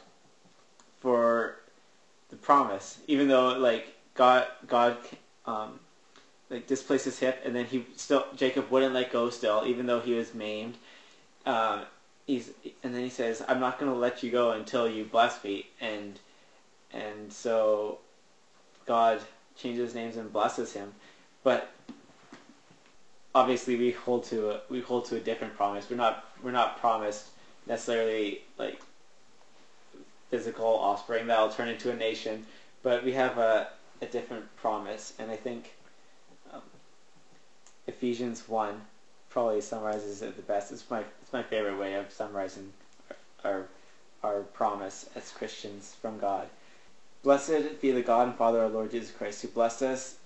[1.00, 1.56] for
[2.30, 4.96] the promise, even though like God God
[5.46, 5.80] um,
[6.50, 10.00] like displaced his hip, and then he still Jacob wouldn't let go still, even though
[10.00, 10.76] he was maimed.
[11.46, 11.82] Um,
[12.26, 12.50] he's
[12.82, 15.66] and then he says, "I'm not going to let you go until you bless me,"
[15.80, 16.18] and
[16.92, 17.98] and so
[18.86, 19.20] God
[19.56, 20.94] changes names and blesses him,
[21.42, 21.70] but
[23.34, 25.88] obviously we hold to a, we hold to a different promise.
[25.90, 27.28] We're not we're not promised
[27.66, 28.80] necessarily like
[30.30, 32.46] physical offspring that'll turn into a nation,
[32.82, 33.68] but we have a
[34.00, 35.74] a different promise, and I think
[36.52, 36.62] um,
[37.86, 38.82] Ephesians one
[39.30, 40.72] probably summarizes it the best.
[40.72, 42.72] It's my it's my favorite way of summarizing
[43.44, 43.66] our
[44.22, 46.48] our promise as Christians from God.
[47.22, 50.17] Blessed be the God and Father our Lord Jesus Christ, who blessed us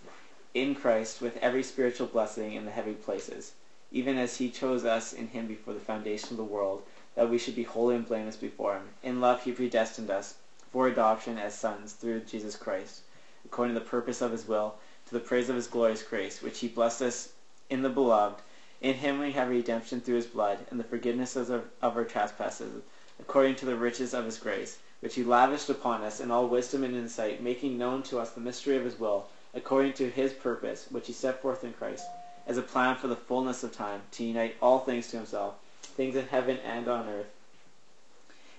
[0.54, 3.52] in Christ with every spiritual blessing in the heavenly places,
[3.90, 6.82] even as he chose us in him before the foundation of the world,
[7.14, 8.88] that we should be holy and blameless before him.
[9.02, 10.34] In love he predestined us
[10.70, 13.02] for adoption as sons through Jesus Christ,
[13.44, 16.60] according to the purpose of his will, to the praise of his glorious grace, which
[16.60, 17.32] he blessed us
[17.70, 18.42] in the beloved.
[18.80, 22.82] In him we have redemption through his blood, and the forgiveness of, of our trespasses,
[23.18, 26.84] according to the riches of his grace, which he lavished upon us in all wisdom
[26.84, 30.86] and insight, making known to us the mystery of his will, according to his purpose,
[30.90, 32.06] which he set forth in Christ,
[32.46, 36.16] as a plan for the fullness of time, to unite all things to himself, things
[36.16, 37.30] in heaven and on earth.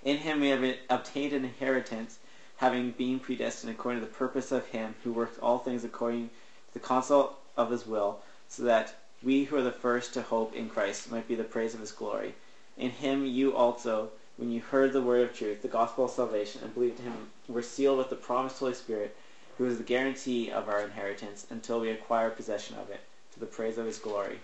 [0.04, 2.18] In him we have obtained an inheritance,
[2.58, 6.74] having been predestined according to the purpose of him who works all things according to
[6.74, 10.68] the counsel of his will, so that we who are the first to hope in
[10.68, 12.34] Christ might be the praise of his glory.
[12.76, 16.60] In him you also, when you heard the word of truth, the gospel of salvation,
[16.62, 19.16] and believed in him, were sealed with the promised Holy Spirit,
[19.58, 23.00] who is the guarantee of our inheritance until we acquire possession of it,
[23.32, 24.38] to the praise of his glory.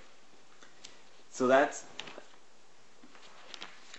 [1.31, 1.85] So that's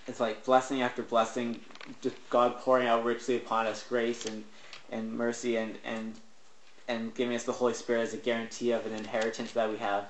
[0.07, 1.59] it's like blessing after blessing,
[2.01, 4.43] just God pouring out richly upon us grace and,
[4.91, 6.15] and mercy and, and
[6.87, 10.05] and giving us the Holy Spirit as a guarantee of an inheritance that we have.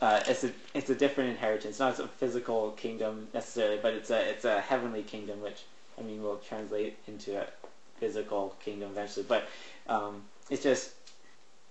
[0.00, 4.28] Uh, it's a it's a different inheritance, not a physical kingdom necessarily, but it's a
[4.28, 5.62] it's a heavenly kingdom, which
[5.98, 7.46] I mean will translate into a
[8.02, 9.24] physical kingdom eventually.
[9.28, 9.48] But
[9.86, 10.90] um, it's just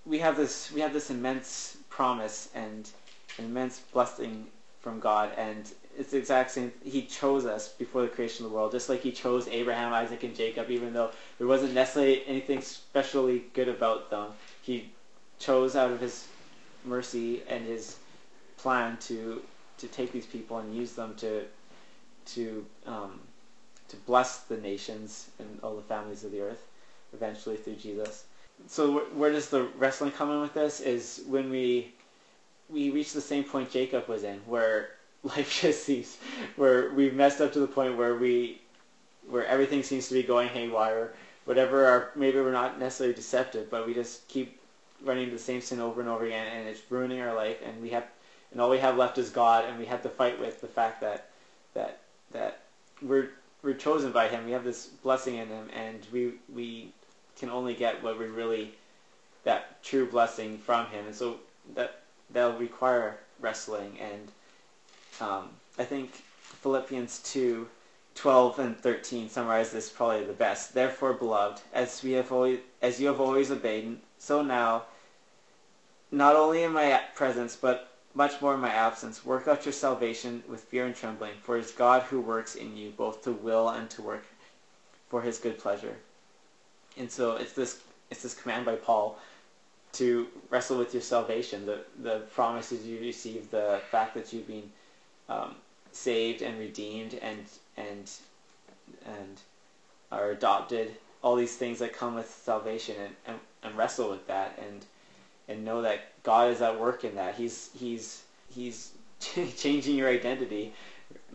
[0.06, 2.90] we have this we have this immense promise and
[3.38, 4.48] an immense blessing
[4.80, 6.72] from God, and it's the exact same.
[6.84, 10.24] He chose us before the creation of the world, just like He chose Abraham, Isaac,
[10.24, 14.28] and Jacob, even though there wasn't necessarily anything specially good about them.
[14.62, 14.90] He
[15.38, 16.28] chose out of His
[16.86, 17.98] mercy and His
[18.58, 19.42] plan to
[19.80, 21.44] to take these people and use them to
[22.34, 23.20] to um,
[23.92, 26.66] to bless the nations and all the families of the earth,
[27.14, 28.24] eventually through Jesus.
[28.68, 30.80] So wh- where does the wrestling come in with this?
[30.80, 31.92] Is when we
[32.70, 34.92] we reach the same point Jacob was in, where
[35.24, 36.18] life just seems,
[36.56, 38.62] where we've messed up to the point where we,
[39.30, 41.14] where everything seems to be going haywire.
[41.46, 44.60] Whatever our maybe we're not necessarily deceptive, but we just keep
[45.04, 47.58] running the same sin over and over again, and it's ruining our life.
[47.66, 48.06] And we have,
[48.52, 51.02] and all we have left is God, and we have to fight with the fact
[51.02, 51.30] that
[51.74, 51.98] that
[52.32, 52.60] that
[53.02, 53.32] we're
[53.64, 54.46] we're chosen by Him.
[54.46, 56.92] We have this blessing in Him, and we we
[57.38, 58.74] can only get what we really
[59.44, 61.40] that true blessing from Him, and so
[61.76, 63.98] that that'll require wrestling.
[64.00, 64.32] And
[65.20, 66.12] um, I think
[66.62, 67.68] Philippians two.
[68.14, 70.74] 12 and 13 summarize this probably the best.
[70.74, 74.84] Therefore, beloved, as we have always, as you have always obeyed, so now,
[76.12, 80.44] not only in my presence, but much more in my absence, work out your salvation
[80.48, 83.70] with fear and trembling, for it is God who works in you both to will
[83.70, 84.26] and to work
[85.10, 85.96] for his good pleasure.
[86.98, 89.18] And so it's this it's this command by Paul
[89.94, 94.70] to wrestle with your salvation, the the promises you receive, the fact that you've been
[95.30, 95.56] um,
[95.92, 97.46] saved and redeemed and
[97.78, 98.12] and
[99.06, 99.42] and
[100.12, 104.60] are adopted, all these things that come with salvation and, and, and wrestle with that
[104.62, 104.86] and
[105.52, 107.36] and know that God is at work in that.
[107.36, 110.74] He's he's he's changing your identity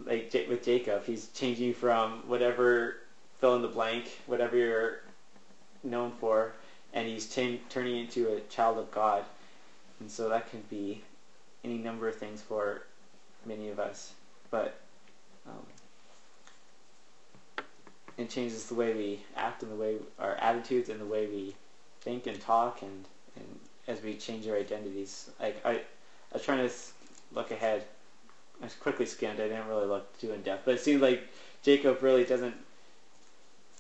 [0.05, 2.97] like with Jacob, he's changing from whatever
[3.41, 5.01] fill in the blank, whatever you're
[5.83, 6.53] known for,
[6.93, 9.25] and he's t- turning into a child of God,
[10.01, 11.03] and so that can be
[11.65, 12.83] any number of things for
[13.45, 14.13] many of us,
[14.51, 14.79] but
[15.47, 15.67] um,
[18.17, 21.55] it changes the way we act and the way our attitudes and the way we
[22.01, 23.05] think and talk and,
[23.37, 25.31] and as we change our identities.
[25.41, 25.81] Like I, I
[26.33, 26.75] was trying to
[27.33, 27.85] look ahead.
[28.63, 29.41] I quickly skimmed.
[29.41, 31.23] I didn't really look too in depth, but it seems like
[31.63, 32.55] Jacob really doesn't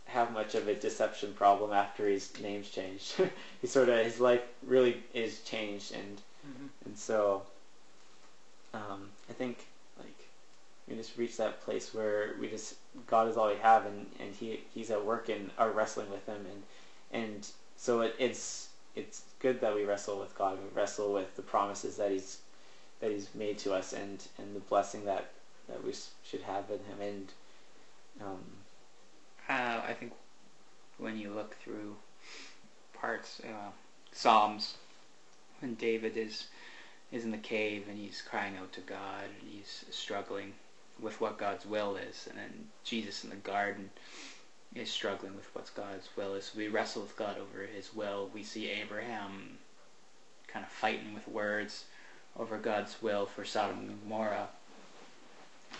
[0.06, 3.14] have much of a deception problem after his name's changed.
[3.60, 6.20] he sort of his life really is changed, and
[6.84, 7.42] and so
[8.74, 9.66] um, I think
[9.98, 10.28] like
[10.88, 12.74] we just reach that place where we just
[13.06, 16.26] God is all we have, and, and he he's at work in our wrestling with
[16.26, 21.12] him, and and so it, it's it's good that we wrestle with God, we wrestle
[21.12, 22.38] with the promises that he's
[23.00, 25.30] that he's made to us, and and the blessing that
[25.68, 27.32] that we should have in him, and
[28.20, 28.44] um,
[29.48, 30.12] Uh, I think
[30.98, 31.96] when you look through
[32.94, 33.70] parts, uh,
[34.12, 34.74] Psalms,
[35.60, 36.46] when David is
[37.12, 40.54] is in the cave and he's crying out to God and he's struggling
[40.98, 43.90] with what God's will is, and then Jesus in the garden
[44.74, 46.52] is struggling with what's God's will is.
[46.54, 48.30] We wrestle with God over His will.
[48.32, 49.58] We see Abraham
[50.48, 51.84] kind of fighting with words
[52.38, 54.48] over God's will for Sodom and Gomorrah,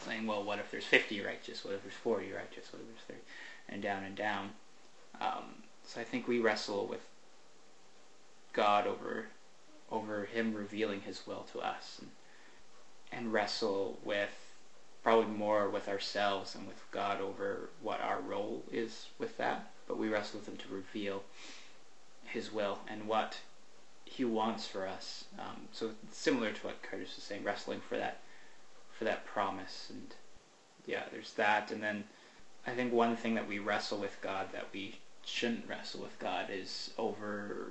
[0.05, 1.65] saying, "Well, what if there's 50 righteous?
[1.65, 2.73] What if there's 40 righteous?
[2.73, 3.21] What if there's 30?"
[3.69, 4.51] and down and down.
[5.21, 7.07] Um, so I think we wrestle with
[8.53, 9.27] God over
[9.91, 12.11] over Him revealing His will to us, and,
[13.13, 14.46] and wrestle with
[15.07, 19.71] probably more with ourselves and with God over what our role is with that.
[19.87, 21.23] But we wrestle with Him to reveal
[22.25, 23.39] His will and what
[24.05, 25.27] He wants for us.
[25.39, 28.19] Um, so similar to what Curtis was saying, wrestling for that
[28.99, 30.13] for that promise, and
[30.87, 32.03] yeah, there's that, and then.
[32.67, 36.47] I think one thing that we wrestle with God that we shouldn't wrestle with God
[36.51, 37.71] is over,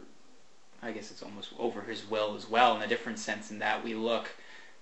[0.81, 3.83] I guess it's almost over His will as well, in a different sense, in that
[3.83, 4.29] we look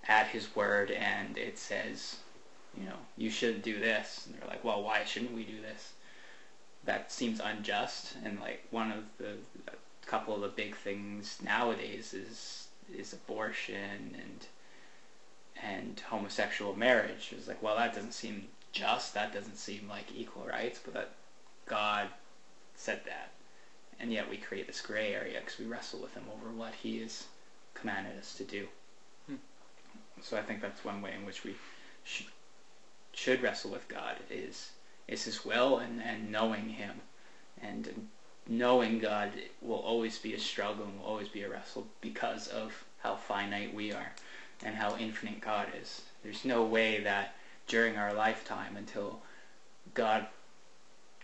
[0.08, 2.18] at His Word and it says,
[2.80, 4.26] you know, you shouldn't do this.
[4.26, 5.94] And they're like, well, why shouldn't we do this?
[6.86, 8.16] That seems unjust.
[8.24, 9.34] And like one of the,
[9.68, 14.48] a couple of the big things nowadays is is abortion and
[15.62, 17.32] and homosexual marriage.
[17.32, 19.14] It's like, well, that doesn't seem just.
[19.14, 21.12] That doesn't seem like equal rights, but that
[21.66, 22.10] God
[22.76, 23.32] said that,
[24.00, 27.00] and yet we create this gray area because we wrestle with Him over what He
[27.02, 27.26] has
[27.76, 28.68] commanded us to do.
[29.28, 29.36] Hmm.
[30.22, 31.56] So I think that's one way in which we
[32.04, 32.24] sh-
[33.14, 34.72] should wrestle with God is
[35.08, 37.02] is His will and, and knowing Him,
[37.62, 38.08] and
[38.48, 42.86] knowing God will always be a struggle and will always be a wrestle because of
[43.00, 44.12] how finite we are
[44.64, 46.02] and how infinite God is.
[46.24, 47.36] There's no way that
[47.68, 49.22] during our lifetime until
[49.94, 50.26] God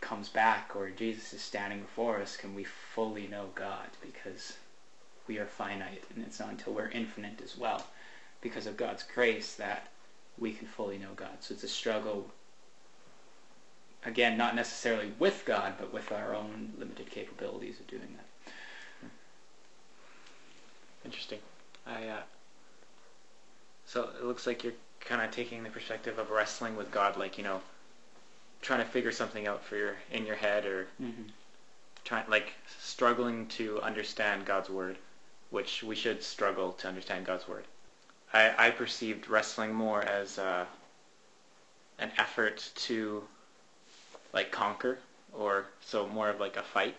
[0.02, 4.54] comes back or Jesus is standing before us can we fully know God because
[5.28, 7.86] we are finite and it's not until we're infinite as well
[8.42, 9.88] because of God's grace that
[10.40, 11.38] we can fully know God.
[11.42, 12.28] So it's a struggle
[14.06, 19.10] again not necessarily with God but with our own limited capabilities of doing that.
[21.06, 21.40] Interesting.
[21.88, 22.22] I uh,
[23.86, 27.38] so it looks like you're kind of taking the perspective of wrestling with God, like
[27.38, 27.62] you know,
[28.62, 31.24] trying to figure something out for your in your head, or Mm-hmm.
[32.06, 34.98] trying like struggling to understand God's word,
[35.50, 37.64] which we should struggle to understand God's word.
[38.34, 40.66] I, I perceived wrestling more as uh,
[41.98, 43.24] an effort to
[44.34, 45.00] like conquer,
[45.34, 46.96] or so more of like a fight.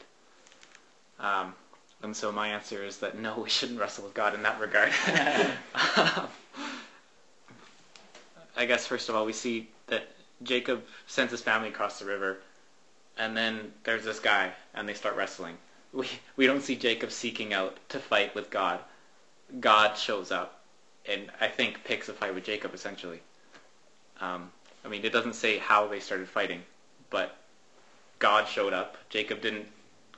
[1.18, 1.54] Um,
[2.02, 4.92] and so my answer is that no, we shouldn't wrestle with God in that regard.
[8.56, 10.08] I guess first of all, we see that
[10.42, 12.38] Jacob sends his family across the river,
[13.16, 15.56] and then there's this guy, and they start wrestling.
[15.92, 18.80] We we don't see Jacob seeking out to fight with God.
[19.58, 20.59] God shows up,
[21.06, 23.20] and I think picks a fight with Jacob essentially.
[24.20, 24.50] Um,
[24.84, 26.62] I mean, it doesn't say how they started fighting,
[27.10, 27.36] but
[28.18, 28.96] God showed up.
[29.08, 29.66] Jacob didn't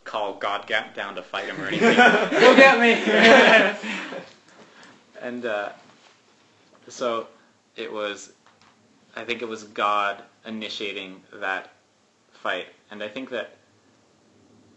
[0.04, 1.96] call God down to fight him or anything.
[2.40, 3.78] Go get me!
[5.22, 5.70] and uh,
[6.88, 7.28] so
[7.76, 8.32] it was
[9.16, 11.70] i think it was god initiating that
[12.32, 13.57] fight and i think that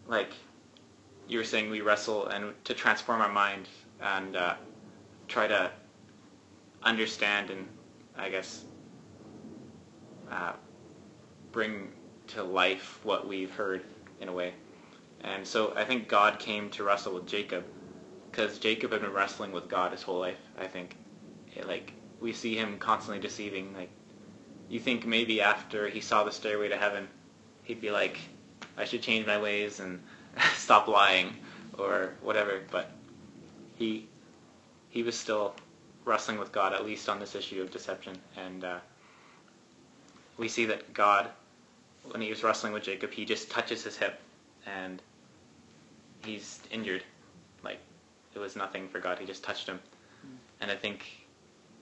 [0.06, 0.30] like
[1.28, 3.68] you were saying we wrestle and to transform our mind
[4.00, 4.54] and uh,
[5.26, 5.70] try to
[6.86, 7.66] understand and
[8.16, 8.64] i guess
[10.30, 10.52] uh,
[11.52, 11.92] bring
[12.26, 13.82] to life what we've heard
[14.20, 14.52] in a way
[15.22, 17.64] and so i think god came to wrestle with jacob
[18.36, 20.38] because Jacob had been wrestling with God his whole life.
[20.58, 20.94] I think,
[21.54, 23.88] It, like we see him constantly deceiving, like
[24.68, 27.08] you think maybe after he saw the stairway to heaven,
[27.62, 28.18] he'd be like,
[28.76, 30.02] I should change my ways and
[30.54, 31.34] stop lying
[31.78, 32.60] or whatever.
[32.70, 32.90] But
[33.76, 34.06] he
[34.90, 35.54] he was still
[36.06, 38.16] wrestling with God, at least on this issue of deception.
[38.36, 38.78] And uh,
[40.38, 41.28] we see that God,
[42.10, 44.18] when he was wrestling with Jacob, he just touches his hip
[44.64, 45.02] and
[46.24, 47.02] he's injured.
[47.62, 47.80] Like
[48.34, 49.18] it was nothing for God.
[49.18, 49.80] He just touched him.
[50.60, 51.04] And I think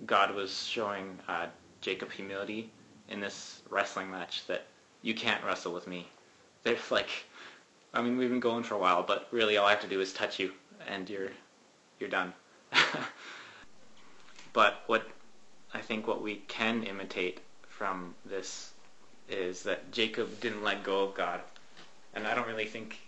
[0.06, 1.46] God was showing uh,
[1.80, 2.70] Jacob humility
[3.08, 4.64] in this wrestling match that
[5.02, 6.08] you can't wrestle with me.
[6.62, 7.10] There's like,
[7.92, 10.00] I mean, we've been going for a while, but really all I have to do
[10.00, 10.52] is touch you,
[10.88, 11.30] and you're
[12.00, 12.32] you're done.
[14.54, 15.06] but what
[15.74, 18.70] I think what we can imitate from this
[19.28, 21.40] is that Jacob didn't let go of God,
[22.14, 22.98] and I don't really think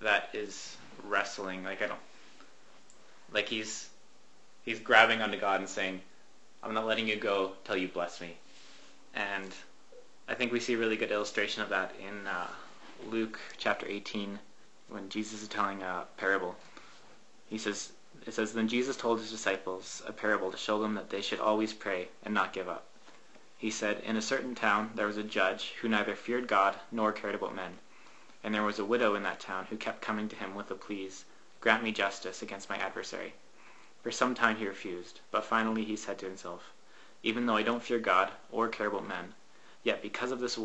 [0.00, 1.64] that is wrestling.
[1.64, 2.00] Like I don't
[3.32, 3.90] like he's
[4.64, 6.00] he's grabbing onto God and saying,
[6.62, 8.36] I'm not letting you go till you bless me.
[9.14, 9.52] And
[10.28, 12.46] I think we see a really good illustration of that in uh,
[13.10, 14.38] Luke chapter 18
[14.88, 16.54] when Jesus is telling a parable.
[17.48, 17.92] He says,
[18.28, 21.40] it says, Then Jesus told his disciples a parable to show them that they should
[21.40, 22.84] always pray and not give up.
[23.56, 27.10] He said, In a certain town there was a judge who neither feared God nor
[27.10, 27.78] cared about men.
[28.44, 30.74] And there was a widow in that town who kept coming to him with the
[30.74, 31.24] pleas,
[31.62, 33.32] Grant me justice against my adversary.
[34.02, 36.72] For some time he refused, but finally he said to himself,
[37.22, 39.34] Even though I don't fear God or care about men,
[39.82, 40.58] yet because of this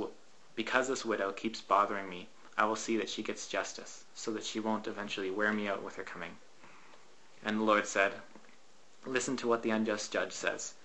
[0.54, 4.44] because this widow keeps bothering me, I will see that she gets justice, so that
[4.44, 6.38] she won't eventually wear me out with her coming.
[7.46, 8.14] And the Lord said,
[9.06, 10.76] Listen to what the unjust judge says.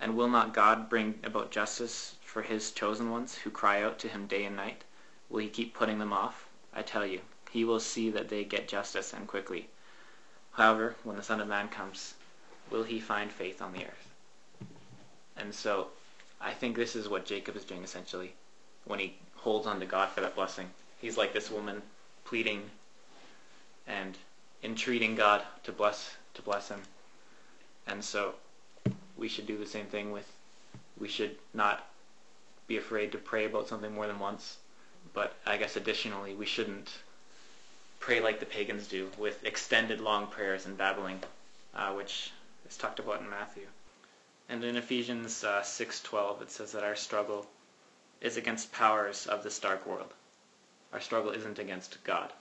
[0.00, 4.08] And will not God bring about justice for his chosen ones who cry out to
[4.08, 4.84] him day and night?
[5.28, 6.48] Will he keep putting them off?
[6.72, 7.20] I tell you,
[7.50, 9.68] he will see that they get justice and quickly.
[10.52, 12.14] However, when the Son of Man comes,
[12.70, 14.10] will he find faith on the earth?
[15.36, 15.88] And so
[16.40, 18.34] I think this is what Jacob is doing essentially
[18.84, 20.70] when he holds on to God for that blessing.
[21.00, 21.82] He's like this woman
[22.24, 22.70] pleading
[23.86, 24.16] and
[24.62, 26.82] entreating God to bless to bless him.
[27.86, 28.34] And so
[29.16, 30.30] we should do the same thing with
[30.98, 31.86] we should not
[32.66, 34.58] be afraid to pray about something more than once.
[35.12, 36.90] But I guess additionally we shouldn't
[37.98, 41.22] pray like the pagans do with extended long prayers and babbling,
[41.74, 42.30] uh, which
[42.68, 43.66] is talked about in Matthew.
[44.48, 47.46] And in Ephesians uh, 6:12 it says that our struggle
[48.20, 50.12] is against powers of this dark world.
[50.92, 52.32] Our struggle isn't against God.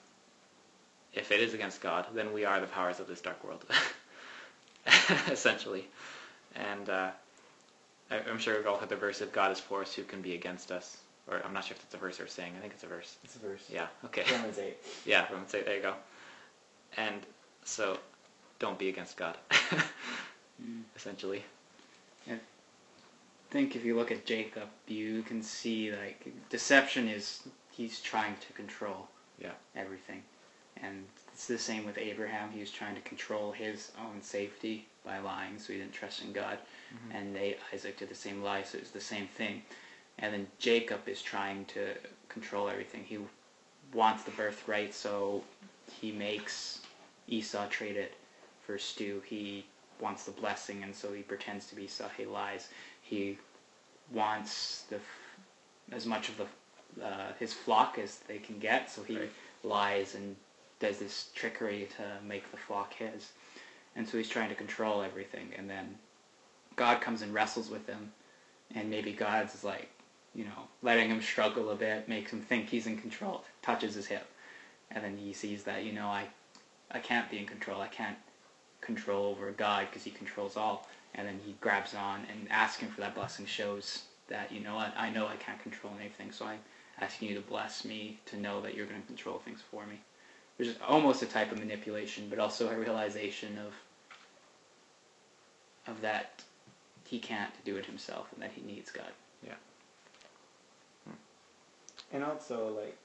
[1.14, 3.66] If it is against God, then we are the powers of this dark world,
[5.32, 5.88] essentially.
[6.55, 7.10] And uh,
[8.12, 10.36] I'm sure we've all heard the verse, if God is for us, who can be
[10.36, 10.97] against us?
[11.28, 12.53] Or I'm not sure if it's a verse or a saying.
[12.57, 13.16] I think it's a verse.
[13.24, 13.64] It's a verse.
[13.72, 14.24] Yeah, okay.
[14.32, 14.78] Romans 8.
[15.05, 15.93] Yeah, Romans 8, there you go.
[16.97, 17.22] And
[17.66, 17.97] so,
[18.60, 19.38] don't be against God,
[20.62, 20.82] Mm.
[20.95, 21.43] essentially.
[22.30, 22.34] I
[23.49, 27.41] think if you look at Jacob, you can see like deception is
[27.72, 29.07] he's trying to control
[29.41, 29.51] Yeah.
[29.76, 30.22] everything,
[30.84, 32.51] and it's the same with Abraham.
[32.51, 36.34] He was trying to control his own safety by lying, so he didn't trust in
[36.34, 36.57] God,
[36.93, 37.15] Mm-hmm.
[37.17, 39.61] and they, Isaac did the same lie, so it's the same thing.
[40.17, 41.93] And then Jacob is trying to
[42.30, 43.03] control everything.
[43.03, 43.19] He
[43.93, 45.43] wants the birthright, so
[46.01, 46.80] he makes
[47.27, 48.13] Esau trade it
[48.65, 49.21] for stew.
[49.25, 49.65] He
[50.01, 52.09] wants the blessing, and so he pretends to be Esau.
[52.17, 52.69] He lies.
[53.01, 53.38] He
[54.11, 54.99] wants the
[55.91, 59.32] as much of the uh, his flock as they can get, so he Right.
[59.63, 60.36] lies and
[60.80, 63.32] does this trickery to make the flock his.
[63.95, 65.95] And so he's trying to control everything, and then
[66.75, 68.11] God comes and wrestles with him,
[68.73, 69.89] and maybe God's like,
[70.36, 74.05] you know, letting him struggle a bit, makes him think he's in control, touches his
[74.05, 74.27] hip,
[74.91, 76.27] and then he sees that, you know, I,
[76.91, 77.82] I can't be in control.
[77.82, 78.17] I can't
[78.82, 80.88] control over God because He controls all.
[81.15, 84.93] And then he grabs on and asking for that blessing shows that you know what
[84.95, 86.59] I know I can't control anything, so I'm
[87.01, 89.99] asking you to bless me to know that you're going to control things for me.
[90.60, 93.74] Which is almost a type of manipulation, but also a realization of
[95.88, 96.43] of that
[97.05, 99.12] he can't do it himself and that he needs God.
[99.43, 99.55] Yeah.
[101.05, 101.16] Hmm.
[102.14, 102.95] And also, like,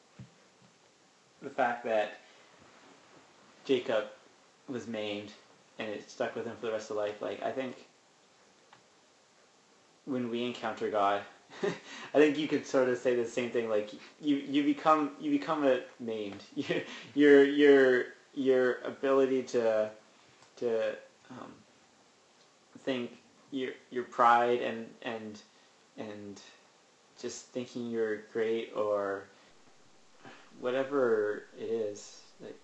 [1.41, 2.19] the fact that
[3.65, 4.05] Jacob
[4.69, 5.33] was maimed
[5.79, 7.87] and it stuck with him for the rest of life, like, I think
[10.05, 11.23] when we encounter God,
[12.15, 13.69] I think you could sort of say the same thing.
[13.69, 16.43] Like, you, you become you become a maimed.
[16.55, 16.83] Your
[17.15, 19.91] your your your ability to
[20.57, 20.91] to
[21.31, 21.53] um,
[22.81, 23.11] think
[23.51, 25.41] your your pride and and
[25.97, 26.41] and
[27.21, 29.25] just thinking you're great or
[30.61, 32.59] whatever it is, like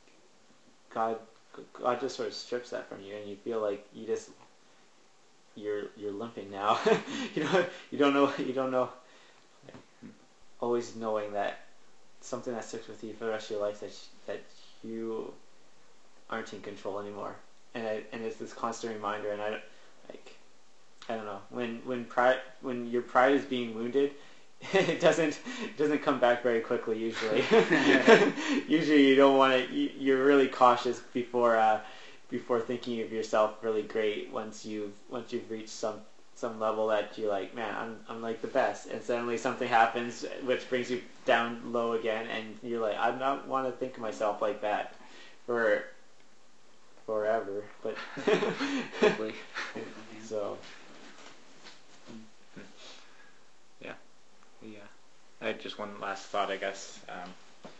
[0.92, 1.18] God,
[1.72, 4.30] God just sort of strips that from you, and you feel like you just
[5.54, 6.78] you're you're limping now.
[7.34, 8.88] you know you don't know you don't know.
[10.60, 11.60] Always knowing that
[12.20, 13.92] something that sticks with you for the rest of your life that
[14.26, 14.40] that
[14.82, 15.32] you
[16.28, 17.34] aren't in control anymore,
[17.74, 19.30] and I, and it's this constant reminder.
[19.32, 19.50] And I
[20.08, 20.36] like
[21.08, 24.12] I don't know when when pride when your pride is being wounded.
[24.74, 27.42] It doesn't it doesn't come back very quickly usually.
[28.68, 29.74] usually you don't want to.
[29.74, 31.80] You, you're really cautious before uh,
[32.30, 36.00] before thinking of yourself really great once you've once you've reached some
[36.34, 40.24] some level that you're like, man, I'm I'm like the best, and suddenly something happens
[40.44, 44.00] which brings you down low again, and you're like, I don't want to think of
[44.00, 44.94] myself like that
[45.46, 45.84] for
[47.06, 47.96] forever, but
[50.24, 50.56] so
[53.80, 53.92] Yeah.
[54.62, 54.78] Yeah.
[55.40, 57.00] I had just one last thought, I guess.
[57.08, 57.70] Um,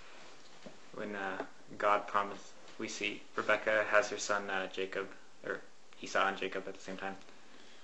[0.95, 1.45] when uh,
[1.79, 2.45] God promised,
[2.81, 5.07] we see Rebecca has her son uh, Jacob,
[5.47, 5.61] or
[6.03, 7.15] Esau and Jacob at the same time,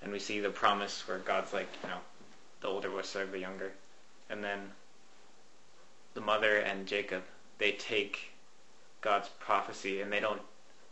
[0.03, 1.99] and we see the promise where God's like, you know,
[2.63, 3.71] the older will serve the younger,
[4.31, 4.59] and then
[6.15, 7.23] the mother and Jacob
[7.59, 8.33] they take
[9.01, 10.43] God's prophecy and they don't,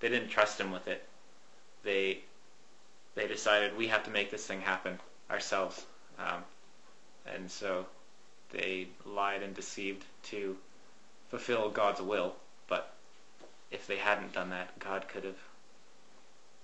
[0.00, 1.06] they didn't trust him with it.
[1.82, 2.20] They
[3.14, 4.98] they decided we have to make this thing happen
[5.30, 5.84] ourselves.
[6.18, 6.42] Um,
[7.26, 7.86] and so
[8.50, 10.56] they lied and deceived to
[11.30, 12.34] fulfill God's will.
[13.70, 15.38] If they hadn't done that, God could have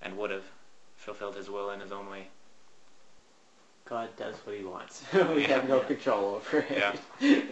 [0.01, 0.43] and would have
[0.95, 2.27] fulfilled his will in his own way.
[3.85, 5.03] God does what He wants.
[5.13, 5.83] we have no Yeah.
[5.87, 6.83] control over it.
[7.19, 7.41] Yeah.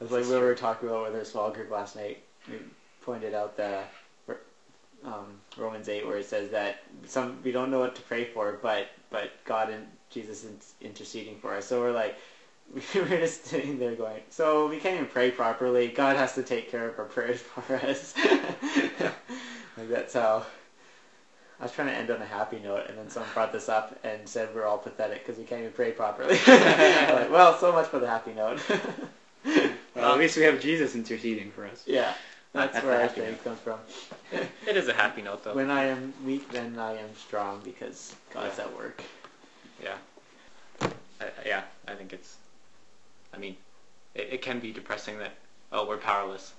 [0.00, 2.22] It's like we were talking about with our small group last night.
[2.48, 2.60] We
[3.02, 3.80] pointed out the
[5.04, 8.58] um, Romans eight, where it says that some we don't know what to pray for,
[8.62, 11.66] but but God and Jesus is interceding for us.
[11.66, 12.16] So we're like,
[12.94, 15.88] we were just sitting there going, so we can't even pray properly.
[15.88, 18.14] God has to take care of our prayers for us.
[19.76, 20.44] like that's how.
[21.60, 23.98] I was trying to end on a happy note, and then someone brought this up
[24.04, 26.34] and said we're all pathetic because we can't even pray properly.
[26.46, 28.60] Like, well, so much for the happy note.
[29.96, 31.82] Well, at least we have Jesus interceding for us.
[31.84, 32.12] yeah,
[32.52, 33.44] that's, That's where our faith note.
[33.44, 33.78] comes from.
[34.68, 35.54] It is a happy note, though.
[35.54, 38.64] When I am weak, then I am strong because God's Yeah.
[38.64, 39.02] at work.
[39.82, 39.94] Yeah.
[41.20, 42.36] I, yeah, I think it's.
[43.32, 43.56] I mean,
[44.14, 45.32] it, it can be depressing that
[45.72, 46.52] oh we're powerless,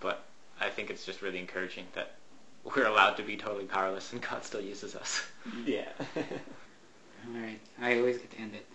[0.00, 0.24] but
[0.60, 2.14] I think it's just really encouraging that
[2.64, 5.22] we're allowed to be totally powerless and God still uses us.
[5.66, 5.88] Yeah.
[6.16, 7.60] All right.
[7.80, 8.66] I always get to end it.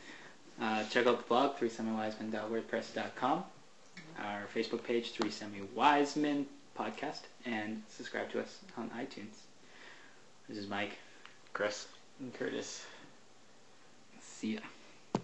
[0.62, 3.43] Uh, check out the blog, threesemiwisemen.wordpress.com,
[4.20, 6.45] our Facebook page, Three Semi Wisemen
[6.78, 9.45] Podcast, and subscribe to us on iTunes.
[10.47, 10.97] This is Mike.
[11.54, 11.88] Chris.
[12.20, 12.86] And Curtis.
[14.22, 14.60] See ya.